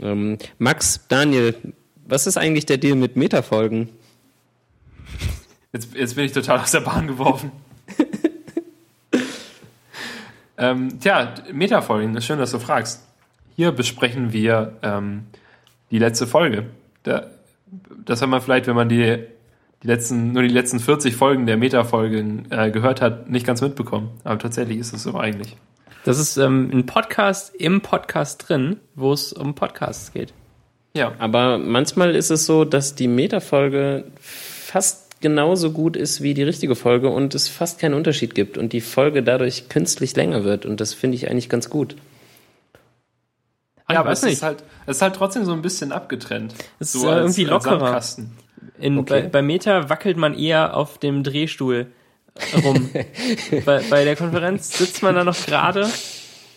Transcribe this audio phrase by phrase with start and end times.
[0.00, 1.54] Ähm, Max, Daniel,
[2.06, 3.88] was ist eigentlich der Deal mit Metafolgen?
[5.72, 7.52] Jetzt, jetzt bin ich total aus der Bahn geworfen.
[10.58, 13.04] ähm, tja, Metafolgen, ist schön, dass du fragst.
[13.56, 15.26] Hier besprechen wir ähm,
[15.90, 16.66] die letzte Folge.
[17.02, 17.26] Da,
[18.04, 19.18] das hat man vielleicht, wenn man die,
[19.82, 24.10] die letzten, nur die letzten 40 Folgen der Metafolgen äh, gehört hat, nicht ganz mitbekommen.
[24.24, 25.56] Aber tatsächlich ist es so eigentlich.
[26.04, 30.32] Das ist ähm, ein Podcast im Podcast drin, wo es um Podcasts geht.
[30.94, 31.12] Ja.
[31.18, 36.76] Aber manchmal ist es so, dass die Metafolge fast genauso gut ist wie die richtige
[36.76, 40.80] Folge und es fast keinen Unterschied gibt und die Folge dadurch künstlich länger wird und
[40.80, 41.96] das finde ich eigentlich ganz gut.
[43.90, 46.54] Ja, aber es ist, halt, es ist halt trotzdem so ein bisschen abgetrennt.
[46.78, 48.00] Es so ist äh, als- irgendwie als lockerer.
[48.78, 49.22] In, Okay.
[49.22, 51.86] bei, bei Meta wackelt man eher auf dem Drehstuhl
[52.64, 52.90] rum.
[53.64, 55.88] bei, bei der Konferenz sitzt man da noch gerade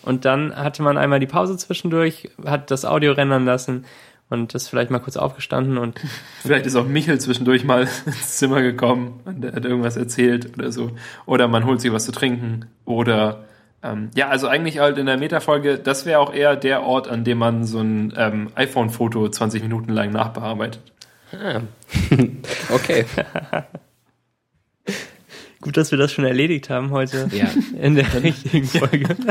[0.03, 3.85] und dann hatte man einmal die Pause zwischendurch, hat das Audio rendern lassen
[4.29, 5.99] und ist vielleicht mal kurz aufgestanden und
[6.41, 10.71] Vielleicht ist auch Michel zwischendurch mal ins Zimmer gekommen und der hat irgendwas erzählt oder
[10.71, 10.91] so.
[11.25, 12.67] Oder man holt sich was zu trinken.
[12.85, 13.43] Oder
[13.83, 17.23] ähm, ja, also eigentlich halt in der Metafolge, das wäre auch eher der Ort, an
[17.23, 20.81] dem man so ein ähm, iPhone-Foto 20 Minuten lang nachbearbeitet.
[21.33, 21.61] Ah.
[22.73, 23.05] okay.
[25.61, 27.47] gut, dass wir das schon erledigt haben heute Ja.
[27.81, 29.15] in der richtigen Folge.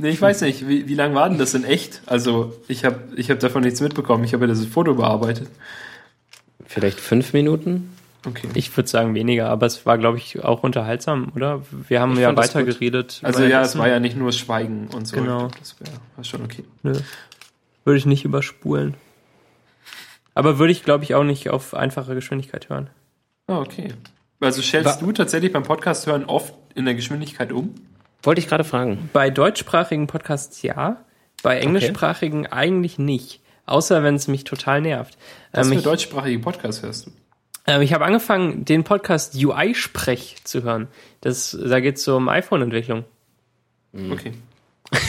[0.00, 2.02] Nee, ich weiß nicht, wie, wie lang war denn das in echt?
[2.06, 4.22] Also ich habe ich hab davon nichts mitbekommen.
[4.22, 5.48] Ich habe ja das Foto bearbeitet.
[6.64, 7.92] Vielleicht fünf Minuten?
[8.24, 8.46] Okay.
[8.54, 11.62] Ich würde sagen weniger, aber es war, glaube ich, auch unterhaltsam, oder?
[11.88, 12.74] Wir haben Ich ja fand das weiter gut.
[12.74, 13.18] geredet.
[13.24, 15.16] Also ja, es war ja nicht nur Schweigen und so.
[15.16, 15.48] Genau.
[15.58, 16.62] Das wär, war schon okay.
[16.84, 16.92] Nö.
[17.84, 18.94] Würde ich nicht überspulen.
[20.34, 22.88] Aber würde ich, glaube ich, auch nicht auf einfache Geschwindigkeit hören.
[23.48, 23.94] Ah, okay.
[24.40, 27.74] Also Wa- du tatsächlich beim Podcast hören oft in der Geschwindigkeit um?
[28.22, 29.10] Wollte ich gerade fragen.
[29.12, 31.04] Bei deutschsprachigen Podcasts ja,
[31.42, 33.40] bei englischsprachigen eigentlich nicht.
[33.66, 35.18] Außer wenn es mich total nervt.
[35.52, 37.10] Was Ähm, für ich deutschsprachige Podcasts hörst du?
[37.66, 40.88] ähm, ich habe angefangen, den Podcast UI-Sprech zu hören.
[41.20, 43.04] Das, da geht es so um iPhone-Entwicklung.
[44.10, 44.32] Okay.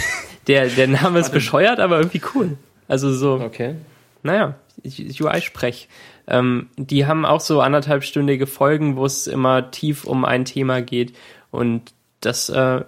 [0.47, 2.57] Der, der Name ist bescheuert, aber irgendwie cool.
[2.87, 3.33] Also so.
[3.35, 3.75] Okay.
[4.23, 5.87] Naja, UI-Sprech.
[6.29, 11.13] Ähm, die haben auch so anderthalbstündige Folgen, wo es immer tief um ein Thema geht.
[11.51, 11.91] Und
[12.21, 12.83] das, äh,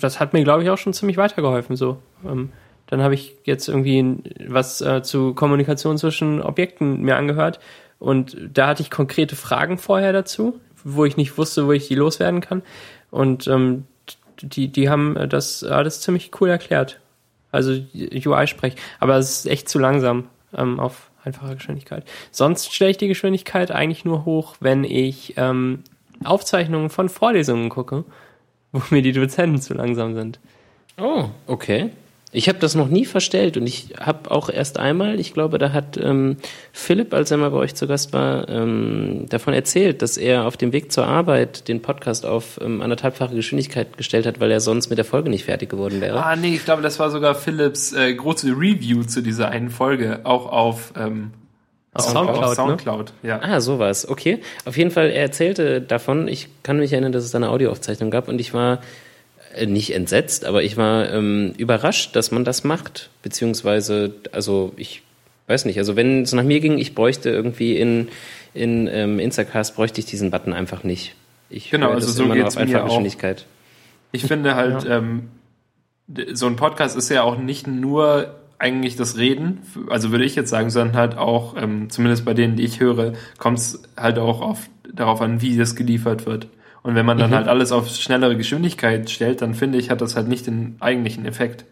[0.00, 1.76] das hat mir, glaube ich, auch schon ziemlich weitergeholfen.
[1.76, 1.98] So.
[2.24, 2.50] Ähm,
[2.88, 4.18] dann habe ich jetzt irgendwie
[4.48, 7.60] was äh, zu Kommunikation zwischen Objekten mir angehört.
[7.98, 11.94] Und da hatte ich konkrete Fragen vorher dazu, wo ich nicht wusste, wo ich die
[11.94, 12.62] loswerden kann.
[13.10, 13.84] Und ähm,
[14.42, 17.00] die, die haben das alles ziemlich cool erklärt.
[17.52, 18.74] Also UI-Sprech.
[18.98, 20.24] Aber es ist echt zu langsam
[20.56, 22.04] ähm, auf einfacher Geschwindigkeit.
[22.30, 25.82] Sonst stelle ich die Geschwindigkeit eigentlich nur hoch, wenn ich ähm,
[26.22, 28.04] Aufzeichnungen von Vorlesungen gucke,
[28.72, 30.38] wo mir die Dozenten zu langsam sind.
[30.98, 31.90] Oh, okay.
[32.34, 35.72] Ich habe das noch nie verstellt und ich habe auch erst einmal, ich glaube, da
[35.72, 36.36] hat ähm,
[36.72, 40.56] Philipp, als er mal bei euch zu Gast war, ähm, davon erzählt, dass er auf
[40.56, 44.90] dem Weg zur Arbeit den Podcast auf ähm, anderthalbfache Geschwindigkeit gestellt hat, weil er sonst
[44.90, 46.24] mit der Folge nicht fertig geworden wäre.
[46.24, 50.20] Ah, nee, ich glaube, das war sogar Philips äh, große Review zu dieser einen Folge,
[50.24, 51.30] auch auf, ähm,
[51.96, 52.54] Soundcloud, auf ne?
[52.56, 53.12] Soundcloud.
[53.22, 53.40] Ja.
[53.42, 54.08] Ah, sowas.
[54.08, 54.40] Okay.
[54.64, 56.26] Auf jeden Fall, er erzählte davon.
[56.26, 58.80] Ich kann mich erinnern, dass es da eine Audioaufzeichnung gab und ich war
[59.66, 63.10] nicht entsetzt, aber ich war ähm, überrascht, dass man das macht.
[63.22, 65.02] Beziehungsweise, also ich
[65.46, 68.08] weiß nicht, also wenn es nach mir ging, ich bräuchte irgendwie in,
[68.54, 71.14] in ähm, Instacast bräuchte ich diesen Button einfach nicht.
[71.50, 73.00] Ich Genau, also so geht's auf mir auch.
[74.12, 75.28] Ich finde halt, ähm,
[76.06, 79.58] d- so ein Podcast ist ja auch nicht nur eigentlich das Reden,
[79.90, 83.12] also würde ich jetzt sagen, sondern halt auch, ähm, zumindest bei denen, die ich höre,
[83.36, 86.46] kommt es halt auch auf, darauf an, wie das geliefert wird.
[86.84, 90.16] Und wenn man dann halt alles auf schnellere Geschwindigkeit stellt, dann finde ich, hat das
[90.16, 91.64] halt nicht den eigentlichen Effekt.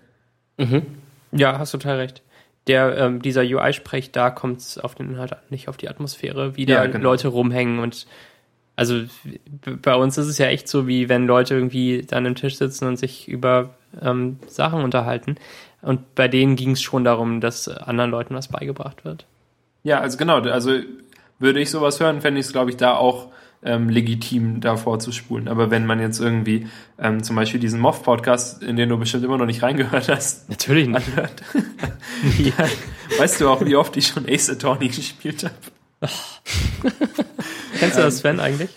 [1.32, 2.22] Ja, hast total recht.
[2.66, 6.56] Der, ähm, dieser UI-Sprech, da kommt es auf den Inhalt an, nicht auf die Atmosphäre,
[6.56, 7.04] wie da Ja, genau.
[7.10, 8.06] Leute rumhängen und
[8.74, 9.02] also
[9.82, 12.86] bei uns ist es ja echt so, wie wenn Leute irgendwie an einem Tisch sitzen
[12.86, 15.36] und sich über ähm, Sachen unterhalten.
[15.82, 19.26] Und bei denen ging es schon darum, dass anderen Leuten was beigebracht wird.
[19.82, 20.72] Ja, also genau, also
[21.38, 23.28] würde ich sowas hören, fände ich es, glaube ich, da auch
[23.64, 25.48] ähm, legitim, da vorzuspulen.
[25.48, 26.66] Aber wenn man jetzt irgendwie
[26.98, 30.88] ähm, zum Beispiel diesen Moff-Podcast, in den du bestimmt immer noch nicht reingehört hast, Natürlich
[30.88, 30.96] nicht.
[30.96, 31.42] anhört,
[32.38, 32.68] ja,
[33.18, 36.10] weißt du auch, wie oft ich schon Ace Attorney gespielt habe?
[37.78, 38.70] Kennst du das, Sven, eigentlich?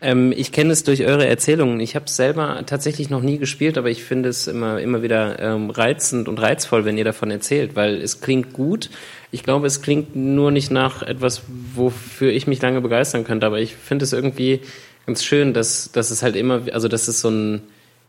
[0.00, 1.80] Ähm, ich kenne es durch eure Erzählungen.
[1.80, 5.38] Ich habe es selber tatsächlich noch nie gespielt, aber ich finde es immer, immer wieder
[5.38, 8.90] ähm, reizend und reizvoll, wenn ihr davon erzählt, weil es klingt gut.
[9.30, 11.42] Ich glaube, es klingt nur nicht nach etwas,
[11.74, 14.60] wofür ich mich lange begeistern könnte, aber ich finde es irgendwie
[15.06, 17.62] ganz schön, dass, dass es halt immer, also dass es so ein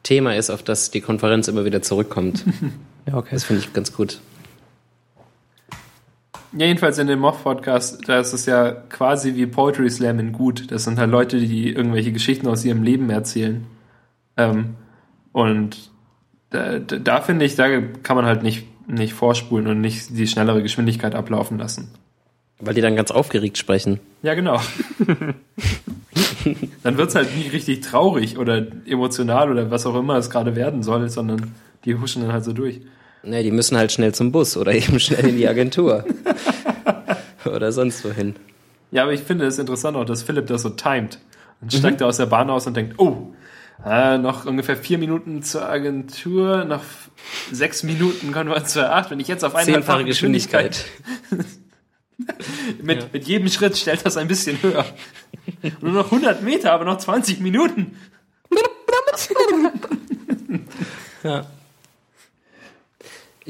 [0.04, 2.46] Thema ist, auf das die Konferenz immer wieder zurückkommt.
[3.08, 3.30] Ja, okay.
[3.32, 4.20] Das finde ich ganz gut.
[6.54, 10.70] Ja, jedenfalls in dem Moff-Podcast, da ist es ja quasi wie Poetry Slam in gut.
[10.70, 13.66] Das sind halt Leute, die irgendwelche Geschichten aus ihrem Leben erzählen.
[14.36, 14.76] Ähm,
[15.32, 15.92] und
[16.50, 20.28] da, da, da finde ich, da kann man halt nicht, nicht vorspulen und nicht die
[20.28, 21.92] schnellere Geschwindigkeit ablaufen lassen.
[22.60, 24.02] Weil die dann ganz aufgeregt sprechen.
[24.22, 24.60] Ja, genau.
[26.84, 30.84] dann wird's halt nie richtig traurig oder emotional oder was auch immer es gerade werden
[30.84, 31.56] soll, sondern
[31.86, 32.82] die huschen dann halt so durch.
[33.24, 36.06] Nee, die müssen halt schnell zum Bus oder eben schnell in die Agentur.
[37.46, 38.36] oder sonst wohin.
[38.92, 41.20] Ja, aber ich finde es interessant auch, dass Philipp das so timet.
[41.62, 42.06] Dann steigt mhm.
[42.06, 43.34] er aus der Bahn aus und denkt, oh,
[43.86, 46.84] äh, noch ungefähr vier Minuten zur Agentur, noch
[47.52, 49.12] sechs Minuten kommen wir zur acht.
[49.12, 50.86] Wenn ich jetzt auf eine Zehnfache Geschwindigkeit.
[52.82, 53.08] mit, ja.
[53.12, 54.86] mit jedem Schritt stellt das ein bisschen höher.
[55.80, 57.98] Nur noch 100 Meter, aber noch 20 Minuten.
[61.24, 61.46] ja.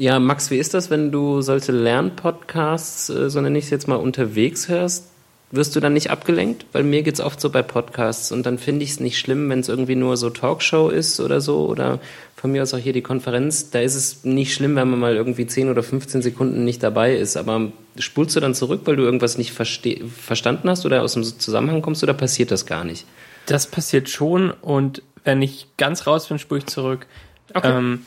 [0.02, 3.86] Ja, Max, wie ist das, wenn du solche Lernpodcasts, äh, so nenne ich es jetzt
[3.86, 5.06] mal, unterwegs hörst?
[5.52, 6.66] Wirst du dann nicht abgelenkt?
[6.72, 9.60] Weil mir geht's oft so bei Podcasts und dann finde ich es nicht schlimm, wenn
[9.60, 12.00] es irgendwie nur so Talkshow ist oder so oder
[12.34, 13.70] von mir aus auch hier die Konferenz.
[13.70, 17.14] Da ist es nicht schlimm, wenn man mal irgendwie 10 oder 15 Sekunden nicht dabei
[17.14, 17.36] ist.
[17.36, 21.80] Aber spulst du dann zurück, weil du irgendwas nicht verstanden hast oder aus dem Zusammenhang
[21.80, 23.06] kommst oder passiert das gar nicht?
[23.46, 27.06] Das passiert schon und wenn ich ganz raus bin, spule ich zurück.
[27.54, 27.70] Okay.
[27.70, 28.00] Ähm,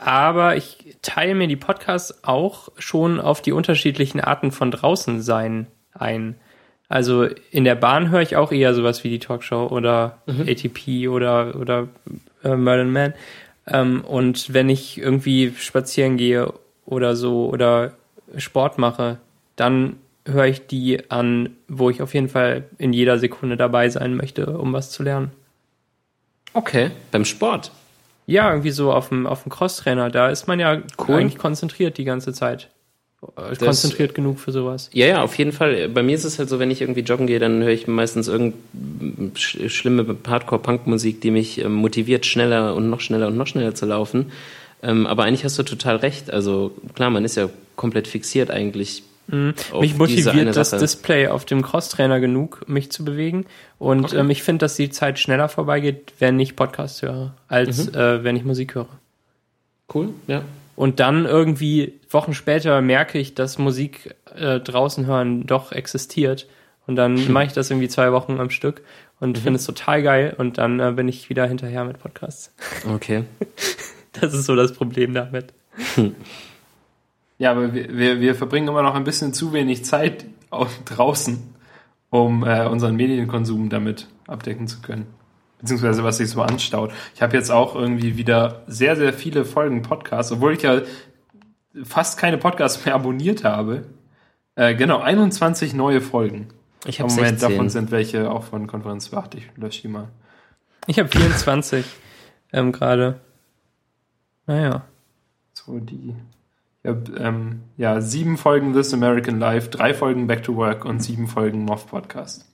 [0.00, 5.66] aber ich teile mir die Podcasts auch schon auf die unterschiedlichen Arten von draußen sein
[5.92, 6.36] ein.
[6.88, 10.48] Also in der Bahn höre ich auch eher sowas wie die Talkshow oder mhm.
[10.48, 11.88] ATP oder, oder
[12.42, 13.14] äh, Merlin Man.
[13.66, 16.52] Ähm, und wenn ich irgendwie spazieren gehe
[16.86, 17.92] oder so oder
[18.36, 19.18] Sport mache,
[19.56, 24.16] dann höre ich die an, wo ich auf jeden Fall in jeder Sekunde dabei sein
[24.16, 25.30] möchte, um was zu lernen.
[26.52, 27.70] Okay, beim Sport.
[28.30, 31.16] Ja, irgendwie so auf dem, auf dem Crosstrainer, da ist man ja cool.
[31.16, 32.70] eigentlich konzentriert die ganze Zeit.
[33.36, 34.88] Das, konzentriert genug für sowas.
[34.94, 35.90] Ja, ja, auf jeden Fall.
[35.90, 38.28] Bei mir ist es halt so, wenn ich irgendwie joggen gehe, dann höre ich meistens
[38.28, 43.84] irgendeine schlimme Hardcore-Punk-Musik, die mich ähm, motiviert, schneller und noch schneller und noch schneller zu
[43.84, 44.32] laufen.
[44.82, 46.32] Ähm, aber eigentlich hast du total recht.
[46.32, 49.54] Also klar, man ist ja komplett fixiert eigentlich Mhm.
[49.80, 53.46] Mich motiviert das Display auf dem Crosstrainer genug, mich zu bewegen.
[53.78, 54.18] Und okay.
[54.18, 57.98] ähm, ich finde, dass die Zeit schneller vorbeigeht, wenn ich Podcast höre, als mhm.
[57.98, 58.88] äh, wenn ich Musik höre.
[59.92, 60.42] Cool, ja.
[60.76, 66.46] Und dann irgendwie Wochen später merke ich, dass Musik äh, draußen hören doch existiert.
[66.86, 67.32] Und dann hm.
[67.32, 68.82] mache ich das irgendwie zwei Wochen am Stück
[69.20, 69.42] und mhm.
[69.42, 70.34] finde es total geil.
[70.38, 72.54] Und dann äh, bin ich wieder hinterher mit Podcasts.
[72.88, 73.24] Okay.
[74.20, 75.52] das ist so das Problem damit.
[77.40, 80.26] Ja, aber wir, wir, wir verbringen immer noch ein bisschen zu wenig Zeit
[80.84, 81.42] draußen,
[82.10, 85.06] um äh, unseren Medienkonsum damit abdecken zu können
[85.60, 86.92] beziehungsweise was sich so anstaut.
[87.14, 90.82] Ich habe jetzt auch irgendwie wieder sehr, sehr viele Folgen Podcasts, obwohl ich ja
[91.84, 93.86] fast keine Podcasts mehr abonniert habe.
[94.54, 96.48] Äh, genau, 21 neue Folgen.
[96.86, 97.50] Ich habe Moment, 16.
[97.50, 99.12] davon sind welche auch von Konferenz.
[99.12, 100.08] Warte, ich lösche die mal.
[100.86, 101.84] Ich habe 24
[102.52, 103.20] ähm, gerade.
[104.46, 104.84] Naja.
[105.52, 106.14] So, die.
[106.82, 111.00] Ich habe ähm, ja, sieben Folgen This American Life, drei Folgen Back to Work und
[111.00, 112.46] sieben Folgen Moth Podcast.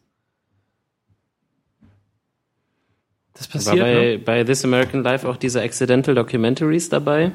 [3.34, 3.76] Das passiert.
[3.76, 4.19] War bei, ne?
[4.19, 7.31] bei This American Life auch diese Accidental Documentaries dabei?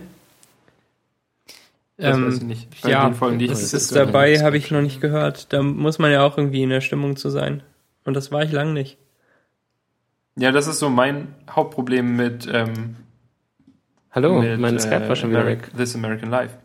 [1.98, 2.82] Das ähm, weiß ich nicht.
[2.82, 5.54] Bei ja, Folgen, die das ist dabei, habe ich noch nicht gehört.
[5.54, 7.62] Da muss man ja auch irgendwie in der Stimmung zu sein.
[8.04, 8.98] Und das war ich lang nicht.
[10.36, 12.50] Ja, das ist so mein Hauptproblem mit.
[12.52, 12.95] Ähm,
[14.10, 15.71] Hallo, mit, mein Skype äh, war schon wieder weg.
[15.78, 16.57] This American Life.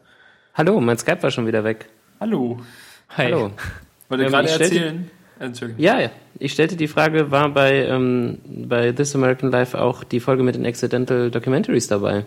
[0.57, 1.91] Hallo, mein Skype war schon wieder weg.
[2.19, 2.57] Hallo.
[3.11, 3.27] Hi.
[3.27, 3.51] Hallo.
[4.09, 5.11] Wollte ähm, gerade erzählen.
[5.39, 5.85] Entschuldigung.
[5.85, 10.43] Ja, ich stellte die Frage, war bei, ähm, bei This American Life auch die Folge
[10.43, 12.25] mit den Accidental Documentaries dabei?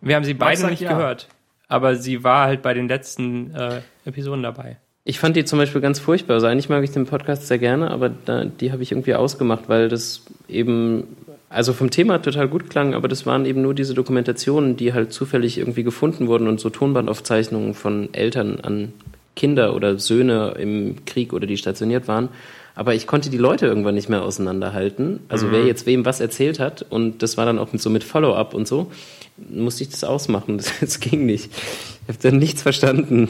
[0.00, 0.94] Wir haben sie beide nicht ja.
[0.94, 1.28] gehört,
[1.68, 4.78] aber sie war halt bei den letzten äh, Episoden dabei.
[5.04, 6.34] Ich fand die zum Beispiel ganz furchtbar.
[6.34, 9.68] Also eigentlich mag ich den Podcast sehr gerne, aber da, die habe ich irgendwie ausgemacht,
[9.68, 11.16] weil das eben,
[11.52, 15.12] also vom Thema total gut klang, aber das waren eben nur diese Dokumentationen, die halt
[15.12, 18.92] zufällig irgendwie gefunden wurden und so Tonbandaufzeichnungen von Eltern an
[19.36, 22.28] Kinder oder Söhne im Krieg oder die stationiert waren.
[22.74, 25.20] Aber ich konnte die Leute irgendwann nicht mehr auseinanderhalten.
[25.28, 25.52] Also mhm.
[25.52, 28.54] wer jetzt wem was erzählt hat und das war dann auch mit, so mit Follow-up
[28.54, 28.90] und so,
[29.36, 30.56] musste ich das ausmachen.
[30.62, 31.50] Das, das ging nicht.
[31.52, 33.28] Ich habe dann nichts verstanden.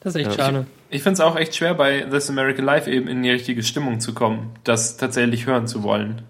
[0.00, 0.44] Das ist echt ja.
[0.44, 0.66] schade.
[0.88, 3.62] Ich, ich finde es auch echt schwer, bei This American Life eben in die richtige
[3.62, 6.22] Stimmung zu kommen, das tatsächlich hören zu wollen.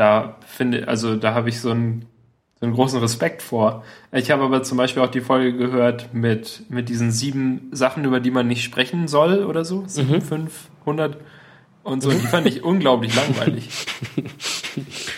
[0.00, 2.06] Da finde, also da habe ich so einen,
[2.58, 3.84] so einen großen Respekt vor.
[4.12, 8.18] Ich habe aber zum Beispiel auch die Folge gehört mit, mit diesen sieben Sachen, über
[8.18, 9.84] die man nicht sprechen soll oder so.
[9.86, 10.22] Sieben, mhm.
[10.22, 11.18] fünf, hundert
[11.82, 12.10] und so.
[12.10, 13.68] Die fand ich unglaublich langweilig.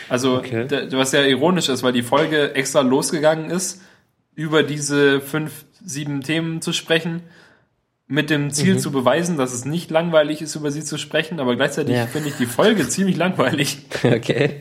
[0.09, 0.67] Also, okay.
[0.93, 3.83] was ja ironisch ist, weil die Folge extra losgegangen ist,
[4.35, 7.23] über diese fünf, sieben Themen zu sprechen,
[8.13, 11.57] mit dem Ziel zu beweisen, dass es nicht langweilig ist, über sie zu sprechen, aber
[11.57, 12.07] gleichzeitig Ja.
[12.07, 13.79] finde ich die Folge ziemlich langweilig.
[14.05, 14.61] Okay.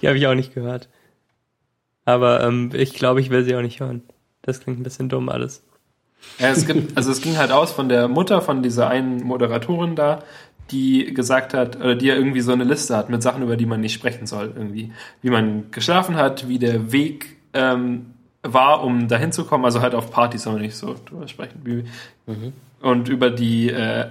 [0.00, 0.88] Die habe ich auch nicht gehört.
[2.06, 4.02] Aber ähm, ich glaube, ich will sie auch nicht hören.
[4.40, 5.64] Das klingt ein bisschen dumm alles.
[6.38, 9.94] Ja, es gibt, also es ging halt aus von der Mutter von dieser einen Moderatorin
[9.94, 10.22] da,
[10.70, 13.66] die gesagt hat, oder die ja irgendwie so eine Liste hat mit Sachen, über die
[13.66, 14.92] man nicht sprechen soll, irgendwie.
[15.20, 18.14] Wie man geschlafen hat, wie der Weg ähm,
[18.52, 21.60] war, um dahin zu kommen, also halt auf Partys man nicht so drüber sprechen.
[21.64, 21.84] Wie,
[22.80, 24.08] Und über die, äh,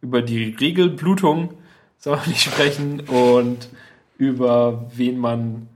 [0.00, 1.54] über die Regelblutung
[1.98, 3.68] soll man nicht sprechen und
[4.18, 5.68] über wen man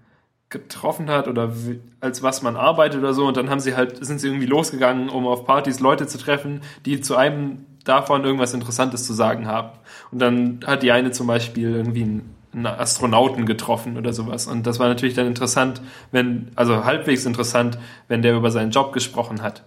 [0.48, 1.52] getroffen hat oder
[2.00, 5.08] als was man arbeitet oder so und dann haben sie halt sind sie irgendwie losgegangen,
[5.08, 9.70] um auf Partys Leute zu treffen, die zu einem davon irgendwas Interessantes zu sagen haben.
[10.10, 14.46] Und dann hat die eine zum Beispiel irgendwie einen, einen Astronauten getroffen oder sowas.
[14.46, 18.92] Und das war natürlich dann interessant, wenn, also halbwegs interessant, wenn der über seinen Job
[18.92, 19.62] gesprochen hat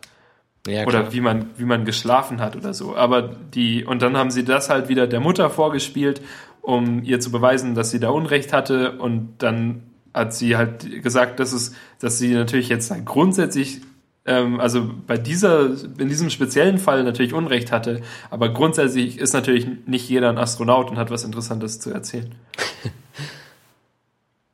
[0.67, 2.96] Ja, oder wie man wie man geschlafen hat oder so.
[2.96, 6.22] Aber die und dann haben sie das halt wieder der Mutter vorgespielt,
[6.62, 11.39] um ihr zu beweisen, dass sie da Unrecht hatte und dann hat sie halt gesagt,
[11.39, 13.81] dass es, dass sie natürlich jetzt grundsätzlich
[14.29, 19.67] ähm, also bei dieser, in diesem speziellen Fall natürlich Unrecht hatte, aber grundsätzlich ist natürlich
[19.88, 22.33] nicht jeder ein Astronaut und hat was Interessantes zu erzählen.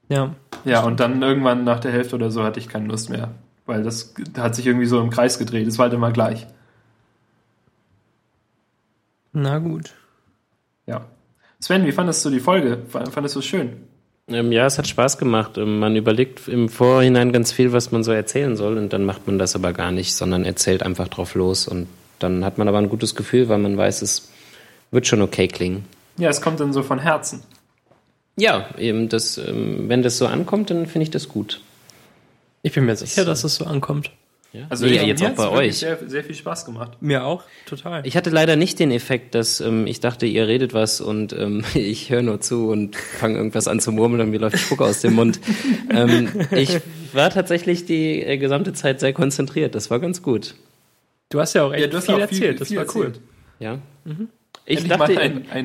[0.08, 0.36] Ja.
[0.65, 3.32] Ja, und dann irgendwann nach der Hälfte oder so hatte ich keine Lust mehr,
[3.65, 5.65] weil das hat sich irgendwie so im Kreis gedreht.
[5.65, 6.46] Es war halt immer gleich.
[9.34, 9.96] Na gut.
[10.86, 11.05] Ja.
[11.60, 12.84] Sven, wie fandest du die Folge?
[12.88, 13.77] Fandest du es schön?
[14.27, 15.58] Ähm, ja, es hat Spaß gemacht.
[15.58, 19.27] Ähm, Man überlegt im Vorhinein ganz viel, was man so erzählen soll, und dann macht
[19.27, 21.67] man das aber gar nicht, sondern erzählt einfach drauf los.
[21.67, 21.88] Und
[22.20, 24.29] dann hat man aber ein gutes Gefühl, weil man weiß, es
[24.91, 25.86] wird schon okay klingen.
[26.17, 27.44] Ja, es kommt dann so von Herzen.
[28.38, 31.62] Ja, eben das, ähm, wenn das so ankommt, dann finde ich das gut.
[32.63, 34.12] Ich bin mir sicher, dass es so ankommt.
[34.55, 35.77] Ja, Also nee, ich- jetzt mir auch bei wirklich euch.
[35.77, 36.93] Sehr, sehr viel Spaß gemacht.
[37.01, 38.05] Mir auch, total.
[38.07, 41.63] Ich hatte leider nicht den Effekt, dass ähm, ich dachte, ihr redet was und ähm,
[41.74, 45.01] ich höre nur zu und fange irgendwas an zu murmeln und mir läuft Spucke aus
[45.01, 45.39] dem Mund.
[45.89, 46.79] ähm, ich
[47.12, 49.75] war tatsächlich die äh, gesamte Zeit sehr konzentriert.
[49.75, 50.55] Das war ganz gut.
[51.29, 53.05] Du hast ja auch echt Ja, du hast viel auch erzählt, das viel war cool.
[53.07, 53.24] erzählt.
[53.59, 53.79] Ja.
[54.67, 55.15] Ich Endlich dachte,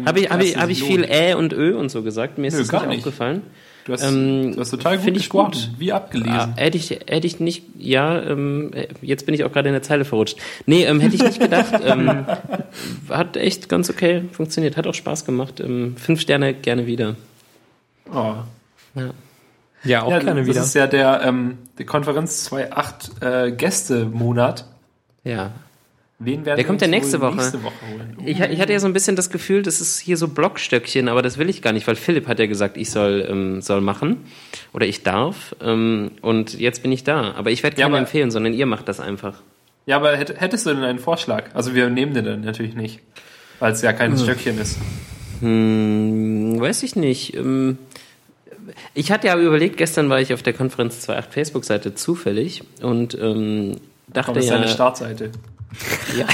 [0.04, 1.10] habe ich, hab ich, hab ich viel Lob.
[1.10, 2.38] Ä und Ö und so gesagt?
[2.38, 2.98] Mir ist Nö, das gar nicht nicht.
[3.06, 3.42] aufgefallen.
[3.90, 5.70] Du hast, Ähm, du hast total gut ich gesprochen, gut.
[5.78, 6.32] wie abgelesen.
[6.32, 8.70] Ah, hätte ich, hätte ich nicht, ja, ähm,
[9.02, 10.38] jetzt bin ich auch gerade in der Zeile verrutscht.
[10.64, 11.72] Nee, ähm, hätte ich nicht gedacht.
[11.84, 12.24] ähm,
[13.08, 15.58] hat echt ganz okay funktioniert, hat auch Spaß gemacht.
[15.58, 17.16] Ähm, fünf Sterne gerne wieder.
[18.14, 18.34] Oh.
[19.82, 20.60] Ja, auch Ja, gerne das wieder.
[20.60, 24.66] ist ja der, ähm, der Konferenz 2.8 äh, Gäste-Monat.
[25.24, 25.50] Ja.
[26.22, 27.36] Wen werden Der kommt ja nächste Woche.
[27.36, 27.72] nächste Woche?
[28.18, 31.08] Uh, Ich, ich hatte ja so ein bisschen das Gefühl, das ist hier so Blockstöckchen,
[31.08, 33.80] aber das will ich gar nicht, weil Philipp hat ja gesagt, ich soll, ähm, soll
[33.80, 34.18] machen
[34.74, 35.56] oder ich darf.
[35.62, 37.32] Ähm, und jetzt bin ich da.
[37.32, 39.40] Aber ich werde Ja, keinen aber- empfehlen, sondern ihr macht das einfach.
[39.86, 41.44] Ja, aber hätt- hättest du denn einen Vorschlag?
[41.54, 43.00] Also wir nehmen den dann natürlich nicht,
[43.58, 44.76] weil es ja kein Stöckchen ist.
[45.40, 47.34] Hm, weiß ich nicht.
[47.34, 47.78] Ähm,
[48.94, 53.76] ich hatte ja überlegt, gestern war ich auf der Konferenz 2.8 Facebook-Seite zufällig und ähm,
[54.08, 55.30] dachte Komm, das ist ja, deine Startseite.
[56.16, 56.26] Ja,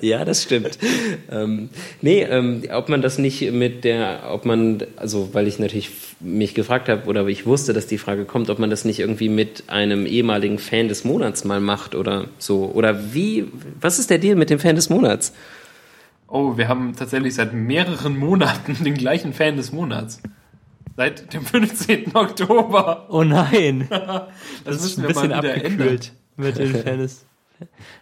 [0.00, 0.78] ja, das stimmt.
[1.30, 1.68] Ähm,
[2.00, 6.54] nee, ähm, ob man das nicht mit der, ob man, also weil ich natürlich mich
[6.54, 9.64] gefragt habe oder ich wusste, dass die Frage kommt, ob man das nicht irgendwie mit
[9.68, 12.70] einem ehemaligen Fan des Monats mal macht oder so.
[12.72, 13.46] Oder wie,
[13.80, 15.34] was ist der Deal mit dem Fan des Monats?
[16.28, 20.20] Oh, wir haben tatsächlich seit mehreren Monaten den gleichen Fan des Monats.
[20.96, 22.16] Seit dem 15.
[22.16, 23.06] Oktober.
[23.10, 23.86] Oh nein.
[23.90, 25.98] Das, Das ist müssen ein wir bisschen mal wieder ändern.
[26.36, 27.24] Mit den Fans.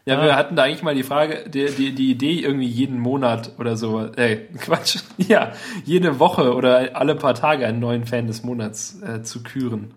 [0.05, 0.25] Ja, Ah.
[0.25, 3.77] wir hatten da eigentlich mal die Frage, die, die, die Idee, irgendwie jeden Monat oder
[3.77, 5.53] so, äh, Quatsch, ja,
[5.85, 9.93] jede Woche oder alle paar Tage einen neuen Fan des Monats äh, zu küren.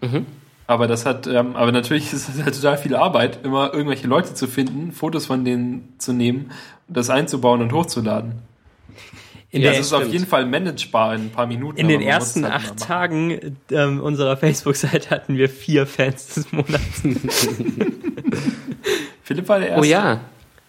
[0.00, 0.26] Mhm.
[0.68, 4.34] Aber das hat, ähm, aber natürlich ist es halt total viel Arbeit, immer irgendwelche Leute
[4.34, 6.52] zu finden, Fotos von denen zu nehmen,
[6.86, 8.34] das einzubauen und hochzuladen.
[9.54, 10.12] In, Ja, der, das ist auf stimmt.
[10.14, 11.78] jeden Fall managebar in ein paar Minuten.
[11.78, 12.76] in den ersten halt acht.
[12.80, 17.02] Tagen ähm, unserer Facebook-Seite hatten wir vier Fans des Monats.
[19.22, 19.80] Philipp war der Erste.
[19.80, 20.20] Oh ja.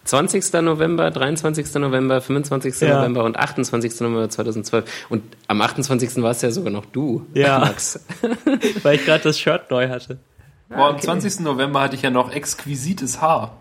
[0.04, 0.52] 20.
[0.62, 1.74] November, 23.
[1.74, 2.80] November, 25.
[2.80, 2.98] Ja.
[2.98, 4.00] November und 28.
[4.02, 5.06] November 2012.
[5.08, 6.22] Und am 28.
[6.22, 7.58] war es ja sogar noch du, Ja.
[7.58, 8.04] Max.
[8.84, 10.18] weil ich gerade das Shirt neu hatte.
[10.68, 11.40] Boah, am 20.
[11.40, 13.56] November hatte ich ja noch exquisites Haar.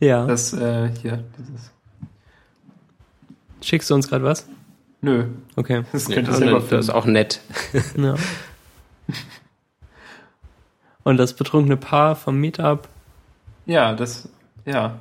[0.00, 0.26] Ja.
[0.26, 1.70] Das, äh, hier, dieses.
[3.62, 4.46] Schickst du uns gerade was?
[5.00, 5.24] Nö,
[5.56, 5.82] Okay.
[5.92, 7.40] das Ja, könnt ihr selber das ist auch nett.
[7.96, 8.14] Ja.
[11.04, 12.88] Und das betrunkene Paar vom Meetup.
[13.66, 14.28] Ja, das,
[14.64, 15.00] ja.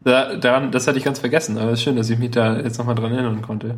[0.00, 2.56] Da, daran, das hatte ich ganz vergessen, aber es ist schön, dass ich mich da
[2.58, 3.76] jetzt nochmal dran erinnern konnte.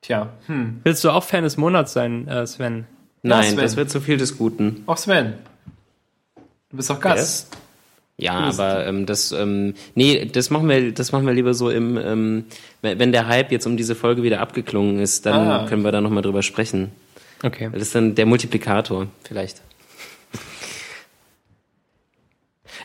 [0.00, 0.80] Tja, hm.
[0.84, 2.86] Willst du auch Fan des Monats sein, äh, Sven?
[3.22, 3.56] Nein, Sven.
[3.58, 4.82] das wird zu viel des Guten.
[4.86, 5.34] Auch Sven.
[6.70, 7.56] Du bist doch Gast.
[8.20, 11.96] Ja, aber ähm, das, ähm, nee, das machen wir, das machen wir lieber so im,
[11.96, 12.44] ähm,
[12.82, 15.66] wenn der Hype jetzt um diese Folge wieder abgeklungen ist, dann Ah.
[15.68, 16.90] können wir da nochmal drüber sprechen.
[17.44, 17.66] Okay.
[17.70, 19.62] Weil das ist dann der Multiplikator, vielleicht.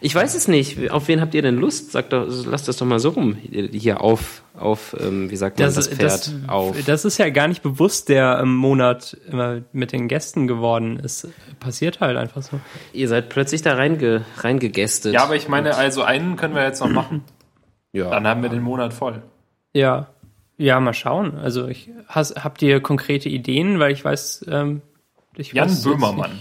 [0.03, 0.91] Ich weiß es nicht.
[0.91, 1.93] Auf wen habt ihr denn Lust?
[1.93, 3.35] Sagt doch, lasst das doch mal so rum.
[3.35, 6.03] Hier auf, auf, ähm, wie sagt man das, Pferd?
[6.03, 6.75] das, auf.
[6.83, 11.29] das ist ja gar nicht bewusst der im Monat immer mit den Gästen geworden ist.
[11.61, 12.59] Passiert halt einfach so.
[12.91, 15.13] Ihr seid plötzlich da reinge, reingegestet.
[15.13, 17.23] Ja, aber ich meine, also einen können wir jetzt noch machen.
[17.93, 18.09] ja.
[18.09, 19.21] Dann haben wir den Monat voll.
[19.71, 20.07] Ja.
[20.57, 21.37] Ja, mal schauen.
[21.37, 24.81] Also ich has, habt ihr konkrete Ideen, weil ich weiß, ähm,
[25.37, 26.39] ich Jan weiß Böhmermann.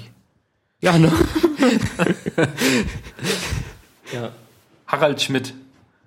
[0.81, 1.12] Ja, ne?
[4.12, 4.31] ja.
[4.87, 5.54] Harald Schmidt.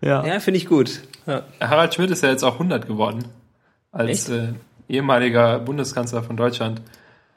[0.01, 0.25] Ja.
[0.25, 1.01] ja finde ich gut.
[1.25, 1.43] Ja.
[1.59, 3.25] Harald Schmidt ist ja jetzt auch 100 geworden.
[3.91, 4.49] Als äh,
[4.87, 6.81] ehemaliger Bundeskanzler von Deutschland.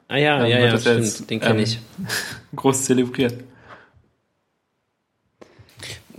[0.07, 0.99] Ah ja, Ähm, ja, ja, stimmt.
[0.99, 1.79] jetzt, Den kenne ähm, ich.
[2.55, 3.35] Groß zelebriert.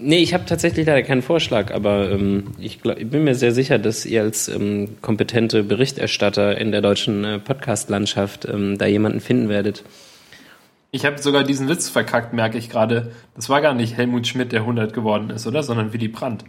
[0.03, 3.53] Nee, ich habe tatsächlich leider keinen Vorschlag, aber ähm, ich, glaub, ich bin mir sehr
[3.53, 9.21] sicher, dass ihr als ähm, kompetente Berichterstatter in der deutschen äh, Podcast-Landschaft ähm, da jemanden
[9.21, 9.85] finden werdet.
[10.93, 13.13] Ich habe sogar diesen Witz verkackt, merke ich gerade.
[13.35, 15.63] Das war gar nicht Helmut Schmidt, der 100 geworden ist, oder?
[15.63, 16.45] Sondern Willy Brandt.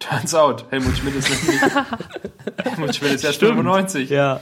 [0.00, 1.60] Turns out, Helmut Schmidt ist nämlich.
[2.64, 4.10] Helmut Schmidt ist ja 95.
[4.10, 4.40] Ja,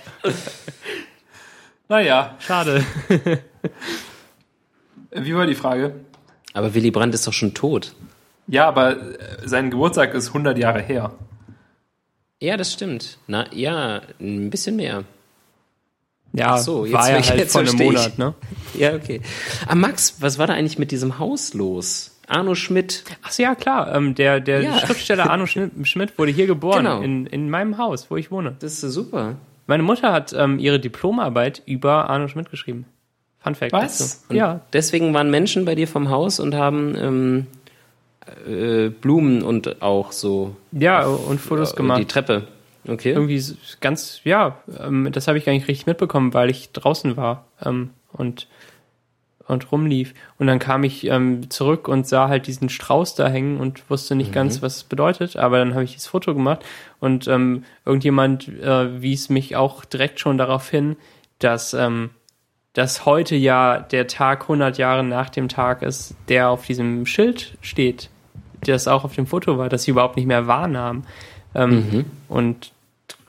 [1.88, 2.84] Naja, schade.
[5.12, 5.94] wie war die Frage?
[6.52, 7.94] Aber Willy Brandt ist doch schon tot.
[8.48, 11.12] Ja, aber äh, sein Geburtstag ist 100 Jahre her.
[12.40, 13.18] Ja, das stimmt.
[13.26, 15.04] Na ja, ein bisschen mehr.
[16.38, 17.80] Ja, so, jetzt war ja halt jetzt vor einem ich.
[17.86, 18.34] Monat, ne?
[18.78, 19.20] Ja, okay.
[19.66, 22.12] Ah, Max, was war da eigentlich mit diesem Haus los?
[22.28, 23.04] Arno Schmidt.
[23.22, 23.94] Ach so, ja, klar.
[23.94, 24.78] Ähm, der der Ja.
[24.78, 27.00] Schriftsteller Arno Schmidt, wurde hier geboren, Genau.
[27.00, 28.56] in, in meinem Haus, wo ich wohne.
[28.58, 29.36] Das ist super.
[29.68, 32.84] Meine Mutter hat ähm, ihre Diplomarbeit über Arno Schmidt geschrieben.
[33.38, 33.72] Fun Fact.
[33.72, 34.24] Was?
[34.28, 37.46] Und Ja, Deswegen waren Menschen bei dir vom Haus und haben ähm,
[38.46, 42.00] äh, Blumen und auch so ja, und Fotos äh, gemacht.
[42.00, 42.48] die Treppe.
[42.88, 43.12] Okay.
[43.12, 43.42] irgendwie
[43.80, 47.90] ganz, ja, ähm, das habe ich gar nicht richtig mitbekommen, weil ich draußen war ähm,
[48.12, 48.48] und,
[49.48, 50.14] und rumlief.
[50.38, 54.14] Und dann kam ich ähm, zurück und sah halt diesen Strauß da hängen und wusste
[54.14, 55.36] nicht ganz, was es bedeutet.
[55.36, 56.64] Aber dann habe ich dieses Foto gemacht
[57.00, 60.96] und ähm, irgendjemand äh, wies mich auch direkt schon darauf hin,
[61.38, 62.10] dass, ähm,
[62.72, 67.56] dass heute ja der Tag 100 Jahre nach dem Tag ist, der auf diesem Schild
[67.60, 68.10] steht,
[68.62, 71.04] das auch auf dem Foto war, dass sie überhaupt nicht mehr wahrnahmen.
[71.54, 72.72] Ähm, Und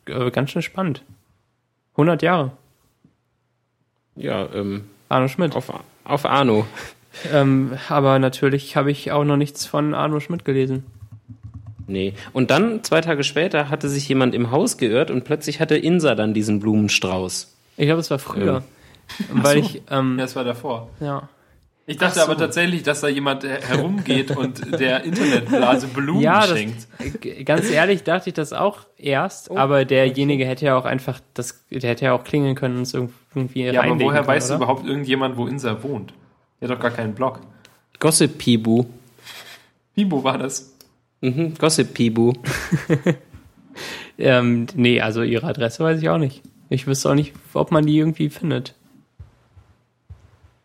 [0.10, 1.04] äh, ganz schön spannend.
[1.94, 2.52] 100 Jahre.
[4.16, 5.56] Ja, ähm, Arno Schmidt.
[5.56, 5.72] auf,
[6.04, 6.66] auf Arno.
[7.34, 10.86] Ähm, aber natürlich habe ich auch noch nichts von Arno Schmidt gelesen.
[11.88, 12.14] Nee.
[12.34, 16.16] Und dann, zwei Tage später, hatte sich jemand im Haus geirrt und plötzlich hatte Insa
[16.16, 17.56] dann diesen Blumenstrauß.
[17.78, 18.64] Ich glaube, es war früher.
[19.32, 20.90] Weil ich, ähm, Ja, das war davor.
[21.00, 21.30] ja.
[21.90, 22.32] Ich dachte Ach so.
[22.32, 26.88] aber tatsächlich, dass da jemand äh, herumgeht und der Internetblase Blumen Ja, das, schenkt.
[27.22, 31.64] g- ganz ehrlich dachte ich das auch erst, aber derjenige hätte ja auch einfach, das,
[31.72, 34.48] der hätte ja auch klingeln können und es irg- irgendwie Ja, aber woher können, weiß
[34.50, 34.56] oder?
[34.58, 36.14] überhaupt irgendjemand, wo Insa wohnt?
[36.60, 37.40] Der hat doch gar keinen Blog.
[38.00, 38.84] Gossip Pibu.
[39.96, 40.74] Bibo war das.
[41.22, 42.34] Mhm, Gossip Pibu.
[44.20, 46.42] Ähm, nee, also ihre Adresse weiß ich auch nicht.
[46.70, 48.74] Ich wüsste auch nicht, ob man die irgendwie findet.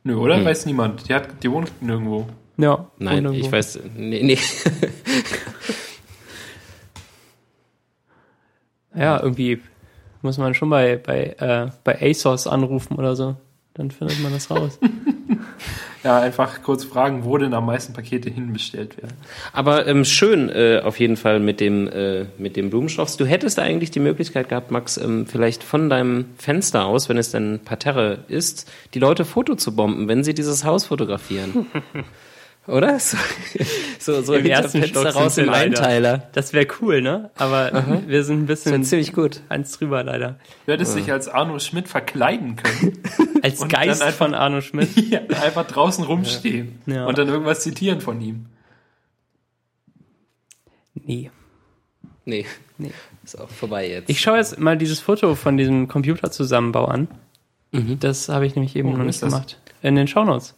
[0.05, 0.37] Nö, oder?
[0.37, 0.45] Hm.
[0.45, 1.09] Weiß niemand.
[1.09, 2.27] Die, hat, die wohnt nirgendwo.
[2.57, 2.91] Ja.
[2.99, 3.47] Nein, irgendwo.
[3.47, 3.81] ich weiß.
[3.97, 4.39] Nee, nee.
[8.95, 9.61] Ja, irgendwie
[10.21, 13.37] muss man schon bei, bei, äh, bei ASOS anrufen oder so.
[13.75, 14.79] Dann findet man das raus.
[16.05, 19.17] Ja, einfach kurz fragen, wo denn am meisten Pakete hinbestellt werden.
[19.53, 23.17] Aber ähm, schön äh, auf jeden Fall mit dem, äh, mit dem Blumenstrauß.
[23.17, 27.31] Du hättest eigentlich die Möglichkeit gehabt, Max, ähm, vielleicht von deinem Fenster aus, wenn es
[27.31, 31.67] denn Parterre ist, die Leute Foto zu bomben, wenn sie dieses Haus fotografieren.
[32.67, 32.99] Oder?
[34.03, 35.53] So, so, so Im ersten Stock raus sind im.
[35.53, 36.29] Einteiler.
[36.33, 37.31] Das wäre cool, ne?
[37.37, 39.43] Aber wir sind ein Das bisschen wäre ziemlich gut.
[39.49, 40.41] eins drüber leider.
[40.67, 42.99] Du hättest dich als Arno Schmidt verkleiden können.
[43.43, 44.91] Als Und Geist dann einfach- von Arno Schmidt.
[45.11, 47.07] ja, einfach draußen rumstehen Ja.
[47.07, 48.47] und dann irgendwas zitieren von ihm.
[50.95, 51.31] Nee.
[52.25, 52.47] Nee,
[52.79, 52.93] Nee.
[53.25, 54.09] ist auch vorbei jetzt.
[54.11, 57.09] Ich schaue jetzt mal dieses Foto von diesem Computerzusammenbau an.
[57.73, 59.33] Das habe ich nämlich eben Oh, noch wo nicht ist das?
[59.33, 59.59] gemacht.
[59.83, 60.55] In den Shownotes.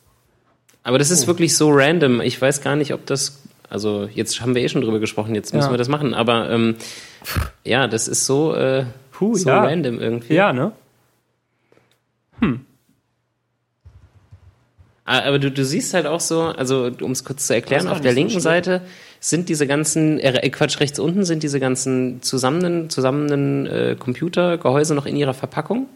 [0.84, 2.20] Aber das ist wirklich so random.
[2.20, 3.40] Ich weiß gar nicht, ob das.
[3.68, 5.72] Also, jetzt haben wir eh schon drüber gesprochen, jetzt müssen Ja.
[5.72, 6.14] wir das machen.
[6.14, 6.76] Aber ähm,
[7.64, 9.64] ja, das ist so, äh, Puh, so ja.
[9.64, 10.34] random irgendwie.
[10.34, 10.72] Ja, ne?
[15.06, 18.00] Ah, Aber du, du siehst halt auch so, also um es kurz zu erklären, auf
[18.00, 18.42] der so linken schlimm.
[18.42, 18.80] Seite
[19.20, 25.06] sind diese ganzen, äh, Quatsch, rechts unten sind diese ganzen zusammenen, zusammenen äh, Computergehäuse noch
[25.06, 25.88] in ihrer Verpackung.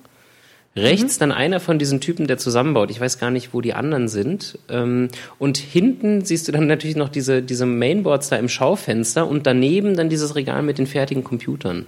[0.77, 1.21] Rechts mhm.
[1.21, 2.91] dann einer von diesen Typen, der zusammenbaut.
[2.91, 4.59] Ich weiß gar nicht, wo die anderen sind.
[4.69, 9.47] Ähm, und hinten siehst du dann natürlich noch diese, diese Mainboards da im Schaufenster und
[9.47, 11.87] daneben dann dieses Regal mit den fertigen Computern.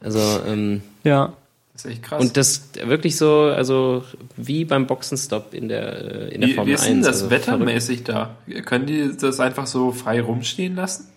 [0.00, 1.34] Also, ähm, ja.
[1.72, 2.22] Das ist echt krass.
[2.22, 4.04] Und das wirklich so, also
[4.36, 6.80] wie beim Boxenstopp in der, äh, in der wie, Formel 1.
[6.80, 8.36] Wie ist denn das also wettermäßig da?
[8.64, 11.08] Können die das einfach so frei rumstehen lassen?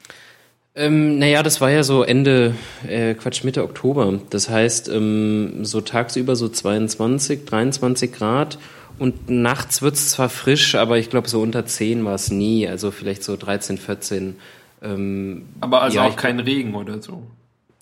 [0.76, 2.54] Ähm, naja, das war ja so Ende,
[2.88, 4.20] äh, Quatsch, Mitte Oktober.
[4.30, 8.58] Das heißt, ähm, so tagsüber so 22, 23 Grad
[9.00, 12.92] und nachts wird's zwar frisch, aber ich glaube so unter 10 war es nie, also
[12.92, 14.36] vielleicht so 13, 14.
[14.82, 17.24] Ähm, aber also ja, auch kein Regen oder so?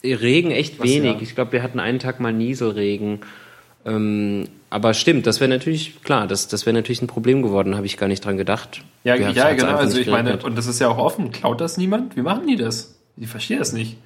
[0.04, 1.16] Regen echt Was wenig.
[1.16, 1.22] Ja.
[1.22, 3.22] Ich glaube, wir hatten einen Tag mal Nieselregen.
[3.86, 7.86] Ähm, aber stimmt, das wäre natürlich, klar, das, das wäre natürlich ein Problem geworden, habe
[7.86, 8.82] ich gar nicht dran gedacht.
[9.04, 12.16] Ja, ja genau, also ich meine, und das ist ja auch offen, klaut das niemand?
[12.16, 13.00] Wie machen die das?
[13.16, 13.98] Ich verstehe das nicht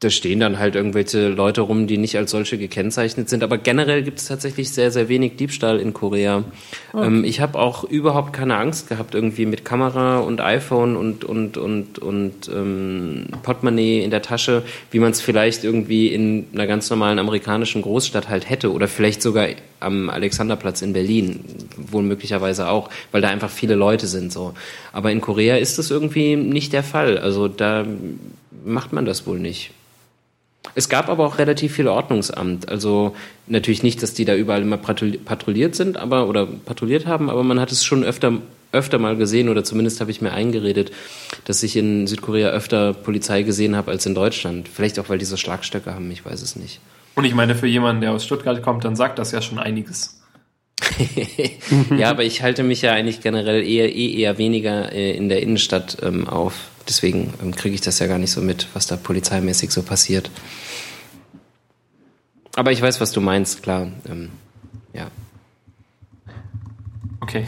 [0.00, 3.42] da stehen dann halt irgendwelche Leute rum, die nicht als solche gekennzeichnet sind.
[3.42, 6.44] Aber generell gibt es tatsächlich sehr, sehr wenig Diebstahl in Korea.
[6.92, 7.06] Okay.
[7.06, 11.56] Ähm, ich habe auch überhaupt keine Angst gehabt, irgendwie mit Kamera und iPhone und, und,
[11.56, 16.90] und, und ähm, Portemonnaie in der Tasche, wie man es vielleicht irgendwie in einer ganz
[16.90, 18.72] normalen amerikanischen Großstadt halt hätte.
[18.72, 19.46] Oder vielleicht sogar
[19.80, 21.44] am Alexanderplatz in Berlin,
[21.76, 24.32] wohl möglicherweise auch, weil da einfach viele Leute sind.
[24.32, 24.52] so.
[24.92, 27.16] Aber in Korea ist das irgendwie nicht der Fall.
[27.16, 27.86] Also da
[28.66, 29.70] macht man das wohl nicht.
[30.74, 32.68] Es gab aber auch relativ viel Ordnungsamt.
[32.68, 33.14] Also
[33.46, 37.60] natürlich nicht, dass die da überall immer patrouilliert sind, aber oder patrouilliert haben, aber man
[37.60, 38.32] hat es schon öfter
[38.74, 40.90] öfter mal gesehen oder zumindest habe ich mir eingeredet,
[41.44, 44.68] dass ich in Südkorea öfter Polizei gesehen habe als in Deutschland.
[44.68, 46.80] Vielleicht auch, weil die so Schlagstöcke haben, ich weiß es nicht.
[47.14, 50.18] Und ich meine, für jemanden, der aus Stuttgart kommt, dann sagt das ja schon einiges.
[51.96, 55.42] ja, aber ich halte mich ja eigentlich generell eher, eh eher weniger äh, in der
[55.42, 56.68] Innenstadt ähm, auf.
[56.88, 60.30] Deswegen ähm, kriege ich das ja gar nicht so mit, was da polizeimäßig so passiert.
[62.56, 63.90] Aber ich weiß, was du meinst, klar.
[64.08, 64.30] Ähm,
[64.92, 65.10] ja.
[67.20, 67.46] Okay.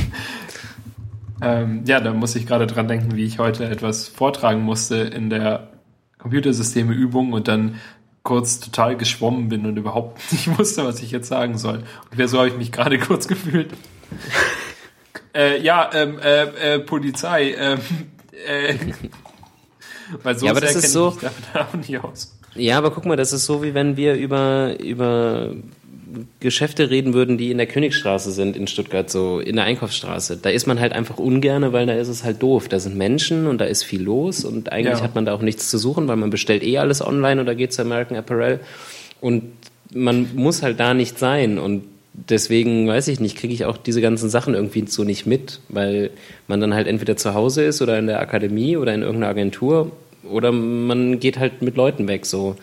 [1.42, 5.30] ähm, ja, da muss ich gerade dran denken, wie ich heute etwas vortragen musste in
[5.30, 5.70] der
[6.18, 7.76] Computersysteme-Übung und dann
[8.22, 11.84] kurz total geschwommen bin und überhaupt nicht wusste, was ich jetzt sagen soll.
[12.10, 13.70] Und so habe ich mich gerade kurz gefühlt.
[15.34, 17.54] äh, ja, ähm, äh, äh, Polizei.
[17.56, 17.80] Ähm,
[18.46, 18.74] äh,
[20.22, 21.16] weil so ja, aber das ist so.
[21.54, 22.36] auch nicht aus.
[22.54, 25.54] Ja, aber guck mal, das ist so, wie wenn wir über, über
[26.40, 30.38] Geschäfte reden würden, die in der Königstraße sind in Stuttgart, so in der Einkaufsstraße.
[30.38, 32.68] Da ist man halt einfach ungerne, weil da ist es halt doof.
[32.68, 35.04] Da sind Menschen und da ist viel los und eigentlich ja.
[35.04, 37.72] hat man da auch nichts zu suchen, weil man bestellt eh alles online oder geht
[37.72, 38.60] zu American Apparel
[39.20, 39.44] und
[39.92, 44.00] man muss halt da nicht sein und deswegen weiß ich nicht, kriege ich auch diese
[44.00, 46.10] ganzen Sachen irgendwie so nicht mit, weil
[46.48, 49.92] man dann halt entweder zu Hause ist oder in der Akademie oder in irgendeiner Agentur
[50.28, 52.56] oder man geht halt mit Leuten weg so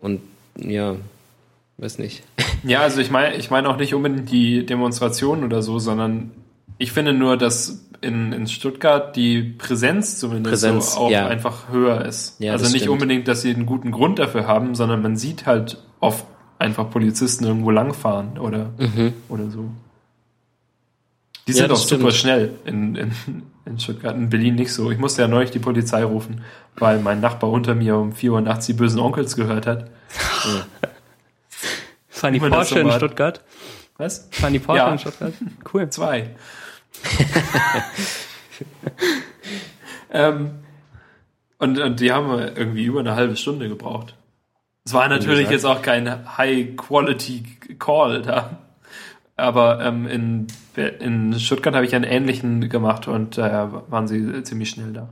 [0.00, 0.20] und
[0.58, 0.96] ja,
[1.78, 2.22] weiß nicht.
[2.64, 6.32] Ja, also ich meine, ich meine auch nicht unbedingt die Demonstrationen oder so, sondern
[6.78, 11.28] ich finde nur, dass in, in Stuttgart die Präsenz zumindest Präsenz, so auch ja.
[11.28, 12.40] einfach höher ist.
[12.40, 12.92] Ja, also nicht stimmt.
[12.92, 16.24] unbedingt, dass sie einen guten Grund dafür haben, sondern man sieht halt oft
[16.58, 19.12] einfach Polizisten irgendwo langfahren oder, mhm.
[19.28, 19.70] oder so.
[21.46, 22.00] Die sind ja, auch stimmt.
[22.00, 23.12] super schnell in, in,
[23.64, 24.90] in Stuttgart, in Berlin nicht so.
[24.90, 26.40] Ich musste ja neulich die Polizei rufen,
[26.76, 29.90] weil mein Nachbar unter mir um 4 Uhr nachts die bösen Onkels gehört hat.
[32.22, 33.42] Die Porsche in Stuttgart?
[33.98, 34.28] Was?
[34.30, 34.92] Die Porsche ja.
[34.92, 35.32] in Stuttgart?
[35.72, 35.90] Cool.
[35.90, 36.30] Zwei.
[40.10, 40.50] ähm,
[41.58, 44.14] und, und die haben irgendwie über eine halbe Stunde gebraucht.
[44.84, 48.58] Es war natürlich jetzt auch kein High-Quality-Call da.
[49.36, 54.42] Aber ähm, in, in Stuttgart habe ich einen ähnlichen gemacht und daher äh, waren sie
[54.44, 55.08] ziemlich schnell da.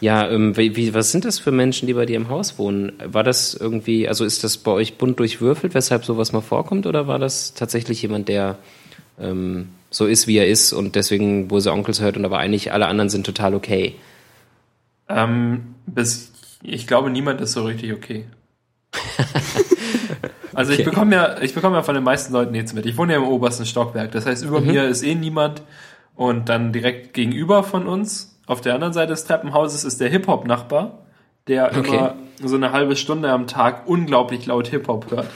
[0.00, 2.92] Ja, ähm, wie, was sind das für Menschen, die bei dir im Haus wohnen?
[3.04, 7.06] War das irgendwie, also ist das bei euch bunt durchwürfelt, weshalb sowas mal vorkommt, oder
[7.06, 8.58] war das tatsächlich jemand, der
[9.20, 12.86] ähm, so ist, wie er ist und deswegen böse Onkels hört und aber eigentlich alle
[12.86, 13.96] anderen sind total okay?
[15.08, 18.24] Ähm, bis, ich glaube, niemand ist so richtig okay.
[20.54, 20.80] also okay.
[20.80, 22.86] ich bekomme ja, ich bekomme ja von den meisten Leuten nichts mit.
[22.86, 24.66] Ich wohne ja im obersten Stockwerk, das heißt, über mhm.
[24.68, 25.62] mir ist eh niemand
[26.14, 30.98] und dann direkt gegenüber von uns auf der anderen Seite des Treppenhauses ist der Hip-Hop-Nachbar,
[31.46, 31.96] der okay.
[31.96, 35.28] immer so eine halbe Stunde am Tag unglaublich laut Hip-Hop hört.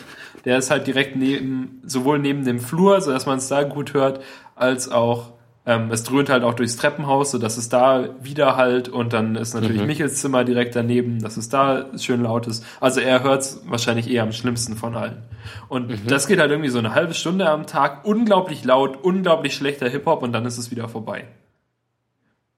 [0.45, 3.95] Der ist halt direkt neben, sowohl neben dem Flur, so dass man es da gut
[3.95, 4.21] hört,
[4.57, 5.33] als auch
[5.65, 9.37] ähm, es dröhnt halt auch durchs Treppenhaus, so dass es da wieder halt und dann
[9.37, 9.87] ist natürlich mhm.
[9.87, 12.67] Michels Zimmer direkt daneben, dass es da schön laut ist.
[12.81, 15.23] Also er hört es wahrscheinlich eher am schlimmsten von allen.
[15.69, 16.07] Und mhm.
[16.09, 20.23] das geht halt irgendwie so eine halbe Stunde am Tag, unglaublich laut, unglaublich schlechter Hip-Hop
[20.23, 21.25] und dann ist es wieder vorbei.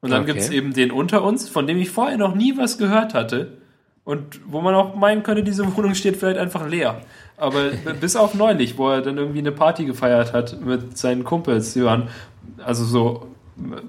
[0.07, 0.33] Und dann okay.
[0.33, 3.59] gibt's eben den unter uns, von dem ich vorher noch nie was gehört hatte.
[4.05, 7.01] Und wo man auch meinen könnte, diese Wohnung steht vielleicht einfach leer.
[7.37, 11.75] Aber bis auf neulich, wo er dann irgendwie eine Party gefeiert hat mit seinen Kumpels,
[11.75, 12.09] die waren
[12.65, 13.27] also so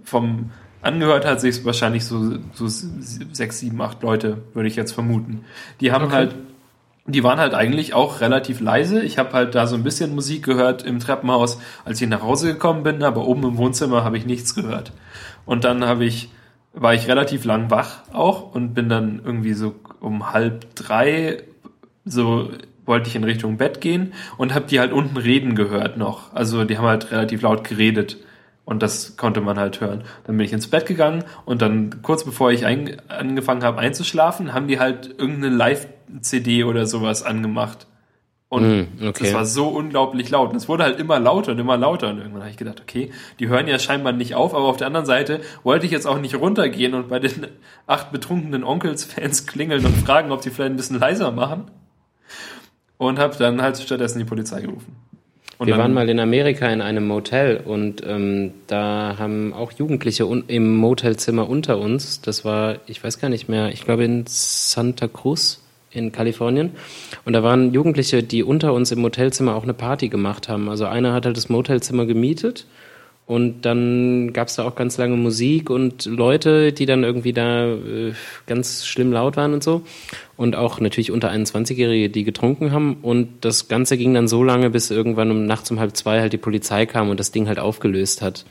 [0.04, 0.52] vom
[0.82, 5.44] angehört hat sich wahrscheinlich so, so sechs, sieben, acht Leute, würde ich jetzt vermuten.
[5.82, 6.14] Die haben okay.
[6.14, 6.36] halt,
[7.06, 9.02] die waren halt eigentlich auch relativ leise.
[9.02, 12.54] Ich habe halt da so ein bisschen Musik gehört im Treppenhaus, als ich nach Hause
[12.54, 14.92] gekommen bin, aber oben im Wohnzimmer habe ich nichts gehört.
[15.48, 16.30] Und dann habe ich,
[16.74, 21.44] war ich relativ lang wach auch und bin dann irgendwie so um halb drei
[22.10, 22.52] so
[22.86, 26.34] wollte ich in Richtung Bett gehen und habe die halt unten reden gehört noch.
[26.34, 28.18] Also die haben halt relativ laut geredet
[28.66, 30.04] und das konnte man halt hören.
[30.26, 34.68] Dann bin ich ins Bett gegangen und dann kurz bevor ich angefangen habe einzuschlafen, haben
[34.68, 37.88] die halt irgendeine Live-CD oder sowas angemacht.
[38.50, 39.26] Und mm, okay.
[39.26, 40.52] das war so unglaublich laut.
[40.52, 42.10] Und es wurde halt immer lauter und immer lauter.
[42.10, 44.88] Und irgendwann habe ich gedacht, okay, die hören ja scheinbar nicht auf, aber auf der
[44.88, 47.48] anderen Seite wollte ich jetzt auch nicht runtergehen und bei den
[47.88, 51.66] acht betrunkenen Onkels-Fans klingeln und fragen, ob sie vielleicht ein bisschen leiser machen
[52.98, 54.96] und habe dann halt stattdessen die Polizei gerufen.
[55.60, 60.24] Und wir waren mal in Amerika in einem Motel und ähm, da haben auch Jugendliche
[60.48, 65.08] im Motelzimmer unter uns, das war, ich weiß gar nicht mehr, ich glaube in Santa
[65.08, 66.72] Cruz in Kalifornien.
[67.26, 70.70] Und da waren Jugendliche, die unter uns im Motelzimmer auch eine Party gemacht haben.
[70.70, 72.66] Also einer hat halt das Motelzimmer gemietet
[73.28, 77.74] und dann gab es da auch ganz lange Musik und Leute, die dann irgendwie da
[77.74, 78.14] äh,
[78.46, 79.82] ganz schlimm laut waren und so.
[80.38, 82.96] Und auch natürlich unter 21-Jährige, die getrunken haben.
[83.02, 86.32] Und das Ganze ging dann so lange, bis irgendwann um nachts um halb zwei halt
[86.32, 88.46] die Polizei kam und das Ding halt aufgelöst hat.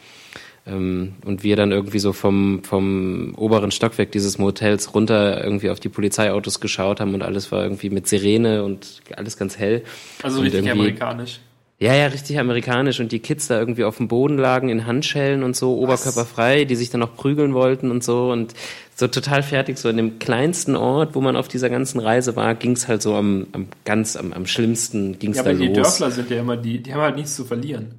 [0.66, 5.78] Ähm, und wir dann irgendwie so vom, vom oberen Stockwerk dieses Motels runter irgendwie auf
[5.78, 9.82] die Polizeiautos geschaut haben und alles war irgendwie mit Sirene und alles ganz hell.
[10.22, 11.40] Also richtig amerikanisch.
[11.78, 15.42] Ja, ja, richtig amerikanisch und die Kids da irgendwie auf dem Boden lagen in Handschellen
[15.42, 18.54] und so, oberkörperfrei, die sich dann noch prügeln wollten und so und
[18.94, 22.54] so total fertig, so in dem kleinsten Ort, wo man auf dieser ganzen Reise war,
[22.54, 25.60] ging's halt so am, am ganz, am, am schlimmsten ging's ja, da los.
[25.60, 27.92] Aber die Dörfler sind ja immer die, die haben halt nichts zu verlieren.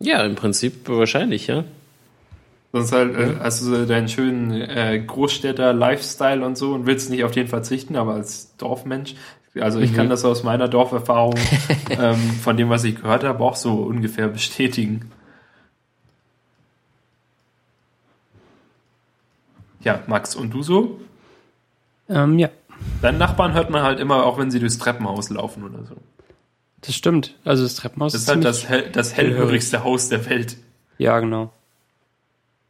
[0.00, 1.64] Ja, im Prinzip wahrscheinlich, ja.
[2.72, 7.32] Sonst halt, äh, hast du deinen schönen äh, Großstädter-Lifestyle und so und willst nicht auf
[7.32, 9.14] den verzichten, aber als Dorfmensch
[9.60, 9.96] also ich mhm.
[9.96, 11.34] kann das aus meiner Dorferfahrung,
[11.90, 15.10] ähm, von dem, was ich gehört habe, auch so ungefähr bestätigen.
[19.80, 21.00] Ja, Max, und du so?
[22.08, 22.50] Ähm, ja.
[23.02, 25.96] Deinen Nachbarn hört man halt immer, auch wenn sie durchs Treppenhaus laufen oder so.
[26.80, 27.34] Das stimmt.
[27.44, 30.56] Also das Treppenhaus das ist halt das, hell, das hellhörigste Haus der Welt.
[30.98, 31.52] Ja, genau.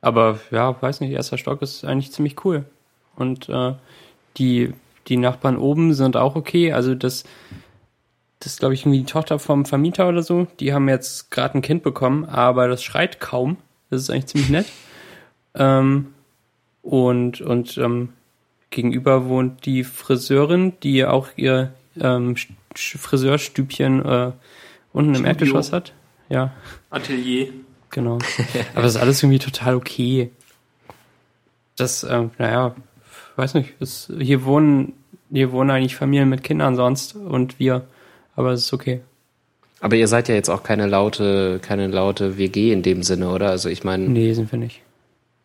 [0.01, 2.65] Aber ja, weiß nicht, erster Stock ist eigentlich ziemlich cool.
[3.17, 3.75] Und äh,
[4.37, 4.73] die
[5.09, 6.73] die Nachbarn oben sind auch okay.
[6.73, 7.25] Also das,
[8.41, 10.47] das ist, glaube ich, irgendwie die Tochter vom Vermieter oder so.
[10.61, 13.57] Die haben jetzt gerade ein Kind bekommen, aber das schreit kaum.
[13.91, 14.67] Das ist eigentlich ziemlich nett.
[15.55, 16.13] Ähm,
[16.83, 18.11] und und ähm,
[18.71, 22.37] gegenüber wohnt die Friseurin, die auch ihr ähm,
[22.77, 24.33] Friseurstübchen äh,
[24.93, 25.95] unten im Erdgeschoss hat.
[26.29, 26.53] Ja.
[26.91, 27.49] Atelier.
[27.99, 28.19] Genau.
[28.75, 30.31] Aber das ist alles irgendwie total okay.
[31.75, 32.77] Das, äh, naja,
[33.35, 34.93] weiß nicht, es, hier wohnen,
[35.33, 37.89] hier wohnen eigentlich Familien mit Kindern sonst und wir,
[38.37, 39.01] aber es ist okay.
[39.81, 43.51] Aber ihr seid ja jetzt auch keine laute, keine laute WG in dem Sinne, oder?
[43.51, 44.09] Also ich meine.
[44.09, 44.81] Nee, sind wir nicht.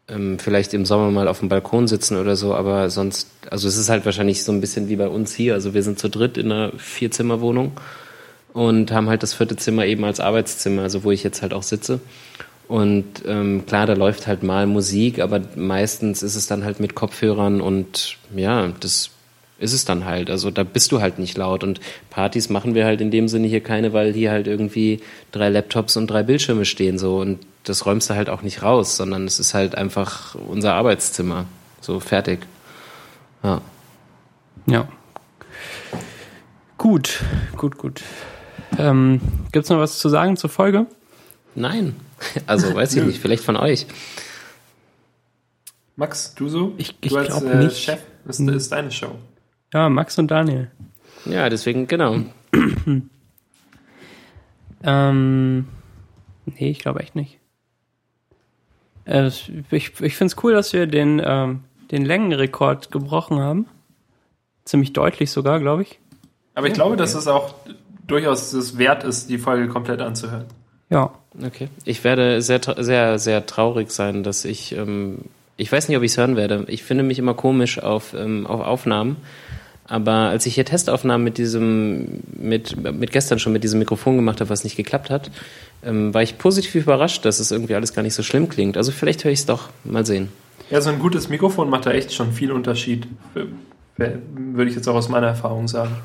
[0.07, 3.77] Ähm, vielleicht im Sommer mal auf dem Balkon sitzen oder so, aber sonst, also es
[3.77, 5.55] ist halt wahrscheinlich so ein bisschen wie bei uns hier.
[5.55, 7.71] Also wir sind zu dritt in einer Vierzimmerwohnung
[8.53, 11.63] und haben halt das vierte Zimmer eben als Arbeitszimmer, also wo ich jetzt halt auch
[11.63, 11.99] sitze.
[12.67, 16.95] Und ähm, klar, da läuft halt mal Musik, aber meistens ist es dann halt mit
[16.95, 19.09] Kopfhörern und ja, das
[19.59, 20.29] ist es dann halt.
[20.29, 21.63] Also da bist du halt nicht laut.
[21.63, 25.49] Und Partys machen wir halt in dem Sinne hier keine, weil hier halt irgendwie drei
[25.49, 27.17] Laptops und drei Bildschirme stehen so.
[27.19, 31.45] Und das räumst du halt auch nicht raus, sondern es ist halt einfach unser Arbeitszimmer.
[31.79, 32.39] So fertig.
[33.43, 33.61] Ja.
[34.65, 34.87] Ja.
[36.77, 37.21] Gut,
[37.57, 38.01] gut, gut.
[38.77, 40.87] Ähm, Gibt es noch was zu sagen zur Folge?
[41.55, 41.95] Nein.
[42.47, 43.85] Also weiß ich nicht, vielleicht von euch.
[45.95, 46.73] Max, du so?
[46.77, 47.77] Ich, ich glaube äh, nicht.
[47.77, 49.15] Chef, das ist, ist deine Show.
[49.73, 50.71] Ja, Max und Daniel.
[51.25, 52.17] Ja, deswegen, genau.
[54.83, 55.67] ähm,
[56.45, 57.39] nee, ich glaube echt nicht.
[59.05, 63.67] Äh, ich ich finde es cool, dass wir den, ähm, den Längenrekord gebrochen haben.
[64.65, 65.99] Ziemlich deutlich sogar, glaube ich.
[66.55, 67.55] Aber ich glaube, dass es auch
[68.07, 70.45] durchaus es wert ist, die Folge komplett anzuhören.
[70.89, 71.11] Ja.
[71.45, 71.69] Okay.
[71.85, 75.19] Ich werde sehr, sehr, sehr traurig sein, dass ich, ähm,
[75.57, 76.65] ich weiß nicht, ob ich es hören werde.
[76.67, 79.17] Ich finde mich immer komisch auf, ähm, auf Aufnahmen.
[79.85, 84.39] Aber als ich hier Testaufnahmen mit diesem, mit, mit gestern schon mit diesem Mikrofon gemacht
[84.39, 85.29] habe, was nicht geklappt hat,
[85.83, 88.77] ähm, war ich positiv überrascht, dass es irgendwie alles gar nicht so schlimm klingt.
[88.77, 89.69] Also vielleicht höre ich es doch.
[89.83, 90.29] Mal sehen.
[90.69, 93.07] Ja, so ein gutes Mikrofon macht da echt schon viel Unterschied.
[93.97, 95.95] Würde ich jetzt auch aus meiner Erfahrung sagen.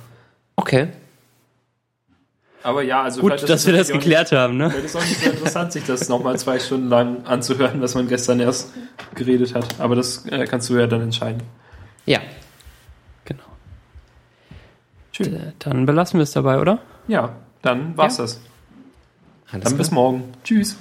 [0.56, 0.88] Okay.
[2.62, 4.64] Aber ja, also Gut, vielleicht ist dass wir das geklärt haben, ne?
[4.64, 7.94] Nicht, vielleicht ist auch nicht so interessant, sich das nochmal zwei Stunden lang anzuhören, was
[7.94, 8.72] man gestern erst
[9.14, 9.78] geredet hat.
[9.78, 11.42] Aber das äh, kannst du ja dann entscheiden.
[12.04, 12.18] Ja.
[13.24, 13.42] Genau.
[15.12, 15.34] Schön.
[15.34, 16.78] Äh, Dann belassen wir es dabei, oder?
[17.06, 18.24] Ja, dann war's Ja.
[18.24, 18.40] das.
[19.52, 20.24] Alles Dann bis morgen.
[20.44, 20.76] Tschüss.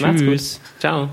[0.00, 0.30] Macht's gut.
[0.30, 0.60] Tschüss.
[0.78, 1.08] Ciao.